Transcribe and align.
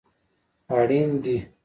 اړین 0.77 1.11
دي 1.23 1.37